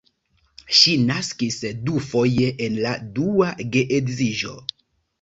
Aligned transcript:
Ŝi 0.79 0.93
naskis 1.01 1.59
dufoje 1.91 2.49
en 2.71 2.83
la 2.89 2.97
dua 3.21 3.55
geedziĝo. 3.79 4.61